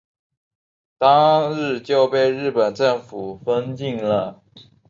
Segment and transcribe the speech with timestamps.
[0.97, 4.41] 当日就被日本政府封禁了。